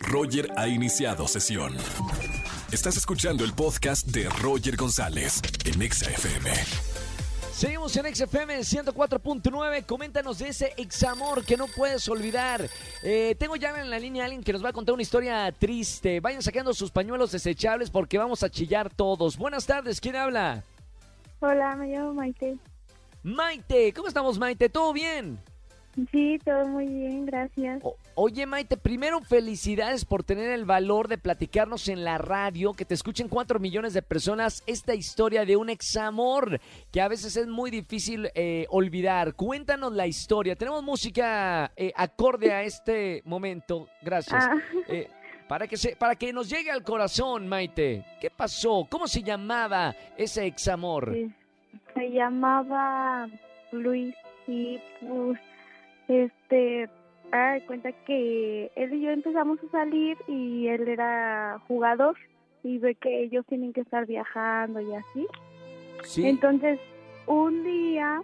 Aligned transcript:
Roger 0.00 0.50
ha 0.56 0.68
iniciado 0.68 1.28
sesión. 1.28 1.76
Estás 2.72 2.96
escuchando 2.96 3.44
el 3.44 3.52
podcast 3.52 4.06
de 4.06 4.28
Roger 4.28 4.76
González 4.76 5.40
en 5.64 5.82
Exa 5.82 6.10
FM. 6.10 6.50
Seguimos 7.52 7.96
en 7.96 8.14
XFM 8.14 8.58
104.9. 8.60 9.84
Coméntanos 9.84 10.38
de 10.38 10.48
ese 10.48 10.72
examor 10.76 11.44
que 11.44 11.56
no 11.56 11.66
puedes 11.66 12.08
olvidar. 12.08 12.68
Eh, 13.02 13.34
tengo 13.38 13.56
ya 13.56 13.70
en 13.80 13.90
la 13.90 13.98
línea 13.98 14.22
a 14.22 14.26
alguien 14.26 14.44
que 14.44 14.52
nos 14.52 14.64
va 14.64 14.68
a 14.68 14.72
contar 14.72 14.92
una 14.92 15.02
historia 15.02 15.50
triste. 15.50 16.20
Vayan 16.20 16.40
sacando 16.40 16.72
sus 16.72 16.92
pañuelos 16.92 17.32
desechables 17.32 17.90
porque 17.90 18.16
vamos 18.16 18.44
a 18.44 18.50
chillar 18.50 18.94
todos. 18.94 19.36
Buenas 19.36 19.66
tardes, 19.66 20.00
¿quién 20.00 20.14
habla? 20.14 20.62
Hola, 21.40 21.74
me 21.74 21.88
llamo 21.88 22.14
Maite. 22.14 22.58
Maite, 23.24 23.92
¿cómo 23.92 24.06
estamos, 24.06 24.38
Maite? 24.38 24.68
¿Todo 24.68 24.92
bien? 24.92 25.40
Sí, 26.12 26.38
todo 26.44 26.66
muy 26.68 26.86
bien, 26.86 27.26
gracias. 27.26 27.80
O- 27.82 27.96
oye, 28.14 28.46
Maite, 28.46 28.76
primero 28.76 29.20
felicidades 29.20 30.04
por 30.04 30.22
tener 30.22 30.50
el 30.52 30.64
valor 30.64 31.08
de 31.08 31.18
platicarnos 31.18 31.88
en 31.88 32.04
la 32.04 32.18
radio, 32.18 32.72
que 32.74 32.84
te 32.84 32.94
escuchen 32.94 33.28
cuatro 33.28 33.58
millones 33.58 33.94
de 33.94 34.02
personas 34.02 34.62
esta 34.66 34.94
historia 34.94 35.44
de 35.44 35.56
un 35.56 35.70
examor 35.70 36.60
que 36.92 37.00
a 37.00 37.08
veces 37.08 37.36
es 37.36 37.48
muy 37.48 37.70
difícil 37.70 38.30
eh, 38.34 38.66
olvidar. 38.70 39.34
Cuéntanos 39.34 39.92
la 39.92 40.06
historia. 40.06 40.54
Tenemos 40.56 40.82
música 40.84 41.72
eh, 41.76 41.92
acorde 41.96 42.52
a 42.52 42.62
este 42.62 43.22
momento. 43.24 43.88
Gracias. 44.02 44.44
Ah, 44.48 44.54
Eh, 44.88 45.08
para 45.48 45.66
que 45.66 45.76
se, 45.78 45.96
para 45.96 46.14
que 46.14 46.32
nos 46.32 46.48
llegue 46.50 46.70
al 46.70 46.82
corazón, 46.82 47.48
Maite. 47.48 48.04
¿Qué 48.20 48.30
pasó? 48.30 48.86
¿Cómo 48.88 49.08
se 49.08 49.22
llamaba 49.22 49.94
ese 50.16 50.46
examor? 50.46 51.12
sí. 51.14 51.32
Se 51.94 52.10
llamaba 52.10 53.26
Luis 53.72 54.14
y 54.46 54.78
pues, 55.00 55.38
este, 56.08 56.88
haga 57.30 57.52
de 57.52 57.66
cuenta 57.66 57.92
que 57.92 58.70
él 58.74 58.94
y 58.94 59.02
yo 59.02 59.10
empezamos 59.10 59.58
a 59.62 59.70
salir 59.70 60.16
y 60.26 60.66
él 60.68 60.88
era 60.88 61.60
jugador 61.68 62.16
y 62.62 62.78
ve 62.78 62.94
que 62.94 63.22
ellos 63.22 63.44
tienen 63.46 63.72
que 63.72 63.82
estar 63.82 64.06
viajando 64.06 64.80
y 64.80 64.94
así. 64.94 65.26
Sí. 66.04 66.26
Entonces, 66.26 66.80
un 67.26 67.62
día, 67.62 68.22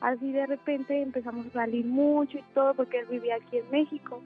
así 0.00 0.32
de 0.32 0.46
repente 0.46 1.00
empezamos 1.00 1.46
a 1.46 1.50
salir 1.50 1.84
mucho 1.84 2.38
y 2.38 2.44
todo 2.54 2.74
porque 2.74 3.00
él 3.00 3.06
vivía 3.10 3.36
aquí 3.36 3.58
en 3.58 3.70
México. 3.70 4.22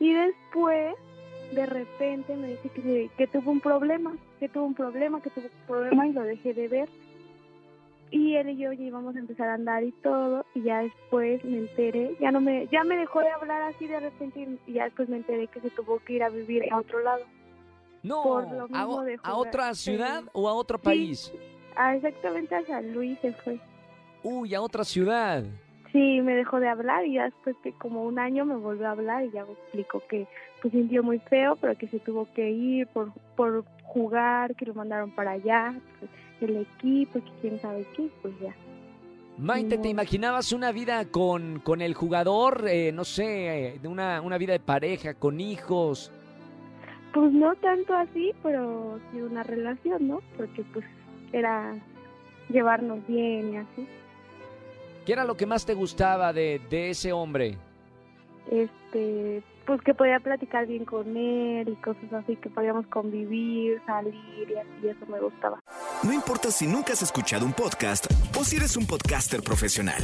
Y 0.00 0.12
después, 0.12 0.94
de 1.52 1.66
repente 1.66 2.34
me 2.36 2.48
dice 2.48 2.70
que 3.16 3.26
tuvo 3.26 3.50
un 3.52 3.60
problema, 3.60 4.16
que 4.40 4.48
tuvo 4.48 4.64
un 4.64 4.74
problema, 4.74 5.20
que 5.20 5.30
tuvo 5.30 5.44
un 5.44 5.66
problema 5.66 6.06
y 6.06 6.12
lo 6.12 6.22
dejé 6.22 6.54
de 6.54 6.68
ver. 6.68 6.88
Y 8.16 8.36
él 8.36 8.48
y 8.50 8.56
yo 8.58 8.72
ya 8.72 8.84
íbamos 8.84 9.16
a 9.16 9.18
empezar 9.18 9.48
a 9.48 9.54
andar 9.54 9.82
y 9.82 9.90
todo, 9.90 10.46
y 10.54 10.62
ya 10.62 10.82
después 10.82 11.44
me 11.44 11.58
enteré, 11.58 12.14
ya 12.20 12.30
no 12.30 12.40
me, 12.40 12.68
ya 12.68 12.84
me 12.84 12.96
dejó 12.96 13.18
de 13.18 13.28
hablar 13.30 13.60
así 13.62 13.88
de 13.88 13.98
repente 13.98 14.46
y 14.68 14.72
ya 14.72 14.84
después 14.84 15.08
me 15.08 15.16
enteré 15.16 15.48
que 15.48 15.60
se 15.60 15.70
tuvo 15.70 15.98
que 15.98 16.12
ir 16.12 16.22
a 16.22 16.28
vivir 16.28 16.62
a 16.72 16.78
otro 16.78 17.00
lado. 17.02 17.24
no, 18.04 18.22
por 18.22 18.52
lo 18.52 18.64
a, 18.66 18.68
mismo 18.68 19.02
de 19.02 19.18
a 19.20 19.34
otra 19.34 19.74
ciudad 19.74 20.20
Sí. 20.22 20.28
o 20.32 20.48
a 20.48 20.52
otro 20.54 20.78
país? 20.78 21.32
Ah, 21.74 21.96
exactamente 21.96 22.54
a 22.54 22.64
San 22.64 22.92
Luis 22.94 23.18
se 23.18 23.32
fue. 23.32 23.58
Uy, 24.22 24.54
a 24.54 24.62
otra 24.62 24.84
ciudad. 24.84 25.42
Sí, 25.90 26.20
me 26.22 26.36
dejó 26.36 26.60
de 26.60 26.68
hablar 26.68 27.04
y 27.06 27.14
ya 27.14 27.24
después 27.24 27.56
de 27.64 27.72
como 27.72 28.04
un 28.04 28.20
año 28.20 28.44
me 28.44 28.54
volvió 28.54 28.86
a 28.86 28.92
hablar 28.92 29.24
y 29.24 29.30
ya 29.32 29.44
me 29.44 29.52
explicó 29.54 30.00
que 30.08 30.28
pues 30.62 30.70
sintió 30.72 31.02
muy 31.02 31.18
feo, 31.18 31.56
pero 31.56 31.76
que 31.76 31.88
se 31.88 31.98
tuvo 31.98 32.28
que 32.32 32.48
ir 32.50 32.86
por, 32.88 33.12
por 33.36 33.64
jugar, 33.94 34.54
que 34.56 34.66
lo 34.66 34.74
mandaron 34.74 35.12
para 35.12 35.30
allá, 35.32 35.74
el 36.40 36.56
equipo, 36.56 37.20
que 37.20 37.30
quién 37.40 37.60
sabe 37.60 37.86
qué, 37.96 38.10
pues 38.20 38.34
ya. 38.40 38.54
Maite, 39.38 39.78
¿te 39.78 39.88
imaginabas 39.88 40.52
una 40.52 40.70
vida 40.72 41.06
con, 41.06 41.60
con 41.60 41.80
el 41.80 41.94
jugador? 41.94 42.66
eh, 42.68 42.92
no 42.92 43.04
sé, 43.04 43.78
de 43.80 43.88
una, 43.88 44.20
una 44.20 44.36
vida 44.36 44.52
de 44.52 44.60
pareja, 44.60 45.14
con 45.14 45.40
hijos. 45.40 46.12
Pues 47.12 47.32
no 47.32 47.54
tanto 47.56 47.94
así, 47.94 48.32
pero 48.42 48.98
sí 49.10 49.20
una 49.20 49.42
relación, 49.42 50.08
¿no? 50.08 50.20
Porque 50.36 50.62
pues 50.72 50.84
era 51.32 51.74
llevarnos 52.48 53.06
bien 53.06 53.54
y 53.54 53.56
así. 53.56 53.88
¿Qué 55.06 55.12
era 55.12 55.24
lo 55.24 55.36
que 55.36 55.46
más 55.46 55.64
te 55.64 55.74
gustaba 55.74 56.32
de, 56.32 56.60
de 56.70 56.90
ese 56.90 57.12
hombre? 57.12 57.56
Este, 58.50 59.42
pues 59.66 59.80
que 59.82 59.94
podía 59.94 60.20
platicar 60.20 60.66
bien 60.66 60.84
con 60.84 61.16
él 61.16 61.68
y 61.68 61.76
cosas 61.76 62.12
así, 62.12 62.36
que 62.36 62.50
podíamos 62.50 62.86
convivir, 62.88 63.82
salir 63.86 64.14
y 64.48 64.54
así, 64.56 64.88
eso 64.88 65.06
me 65.06 65.20
gustaba. 65.20 65.60
No 66.02 66.12
importa 66.12 66.50
si 66.50 66.66
nunca 66.66 66.92
has 66.92 67.02
escuchado 67.02 67.44
un 67.46 67.52
podcast 67.52 68.06
o 68.38 68.44
si 68.44 68.56
eres 68.56 68.76
un 68.76 68.86
podcaster 68.86 69.42
profesional. 69.42 70.02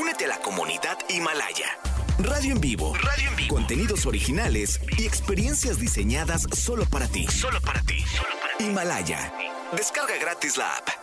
Únete 0.00 0.24
a 0.24 0.28
la 0.28 0.38
comunidad 0.38 0.98
Himalaya. 1.08 1.66
Radio 2.18 2.52
en 2.52 2.60
vivo. 2.60 2.94
Radio 2.94 3.30
en 3.30 3.36
vivo. 3.36 3.54
Contenidos 3.54 4.06
originales 4.06 4.80
y 4.98 5.06
experiencias 5.06 5.78
diseñadas 5.78 6.42
solo 6.52 6.84
para 6.86 7.08
ti. 7.08 7.26
Solo 7.26 7.60
para 7.60 7.80
ti. 7.82 8.04
Himalaya. 8.60 9.32
Descarga 9.72 10.14
gratis 10.20 10.56
la 10.56 10.76
app. 10.76 11.01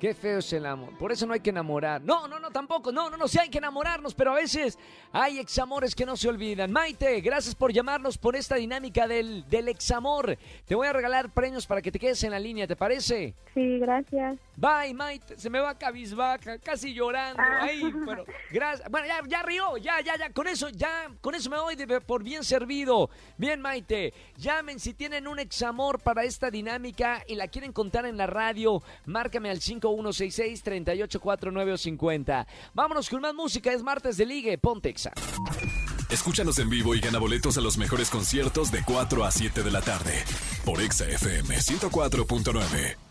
Qué 0.00 0.14
feo 0.14 0.38
es 0.38 0.52
el 0.52 0.66
amor. 0.66 0.96
Por 0.98 1.12
eso 1.12 1.26
no 1.26 1.32
hay 1.32 1.40
que 1.40 1.50
enamorar. 1.50 2.02
No, 2.02 2.28
no, 2.28 2.38
no, 2.38 2.50
tampoco. 2.50 2.92
No, 2.92 3.08
no, 3.10 3.16
no, 3.16 3.26
sí 3.28 3.38
hay 3.38 3.48
que 3.48 3.58
enamorarnos, 3.58 4.14
pero 4.14 4.32
a 4.32 4.34
veces 4.36 4.78
hay 5.12 5.38
examores 5.38 5.94
que 5.94 6.04
no 6.06 6.16
se 6.16 6.28
olvidan. 6.28 6.70
Maite, 6.70 7.20
gracias 7.20 7.54
por 7.54 7.72
llamarnos 7.72 8.18
por 8.18 8.36
esta 8.36 8.56
dinámica 8.56 9.06
del, 9.08 9.48
del 9.48 9.68
examor. 9.68 10.36
Te 10.66 10.74
voy 10.74 10.86
a 10.86 10.92
regalar 10.92 11.30
premios 11.30 11.66
para 11.66 11.80
que 11.82 11.90
te 11.90 11.98
quedes 11.98 12.22
en 12.24 12.30
la 12.32 12.38
línea, 12.38 12.66
¿te 12.66 12.76
parece? 12.76 13.34
Sí, 13.54 13.78
gracias. 13.78 14.36
Bye, 14.56 14.94
Maite. 14.94 15.38
Se 15.38 15.50
me 15.50 15.60
va 15.60 15.76
cabizbaja, 15.76 16.58
casi 16.58 16.94
llorando. 16.94 17.42
Ah. 17.42 17.60
Ay, 17.62 17.82
pero 18.06 18.24
gracias. 18.50 18.90
Bueno, 18.90 19.06
ya, 19.06 19.20
ya 19.26 19.42
rió, 19.42 19.76
ya, 19.76 20.00
ya, 20.00 20.16
ya. 20.18 20.30
Con 20.30 20.46
eso, 20.46 20.68
ya, 20.70 21.08
con 21.20 21.34
eso 21.34 21.50
me 21.50 21.58
voy 21.58 21.74
de- 21.76 22.00
por 22.00 22.22
bien 22.22 22.42
servido. 22.44 23.10
Bien, 23.36 23.60
Maite. 23.60 24.12
Llamen 24.36 24.78
si 24.78 24.94
tienen 24.94 25.26
un 25.28 25.38
examor 25.38 26.00
para 26.00 26.24
esta 26.24 26.50
dinámica 26.50 27.22
y 27.26 27.34
la 27.34 27.48
quieren 27.48 27.72
contar 27.72 28.06
en 28.06 28.16
la 28.16 28.26
radio. 28.26 28.82
Márcame 29.04 29.50
al 29.50 29.60
5166-384950. 29.86 32.46
Vámonos 32.74 33.08
con 33.08 33.20
más 33.20 33.34
música. 33.34 33.72
Es 33.72 33.82
martes 33.82 34.16
de 34.16 34.26
ligue. 34.26 34.58
Pontexa. 34.58 35.12
Escúchanos 36.10 36.58
en 36.58 36.70
vivo 36.70 36.94
y 36.94 37.00
gana 37.00 37.18
boletos 37.18 37.58
a 37.58 37.60
los 37.60 37.78
mejores 37.78 38.10
conciertos 38.10 38.70
de 38.70 38.82
4 38.84 39.24
a 39.24 39.30
7 39.30 39.62
de 39.62 39.70
la 39.70 39.80
tarde 39.80 40.24
por 40.64 40.80
Exa 40.80 41.08
FM 41.08 41.56
104.9. 41.56 43.05